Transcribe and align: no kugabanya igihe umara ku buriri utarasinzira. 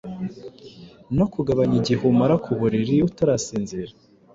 no 1.17 1.25
kugabanya 1.33 1.75
igihe 1.81 2.01
umara 2.11 2.35
ku 2.43 2.51
buriri 2.59 2.95
utarasinzira. 3.09 3.93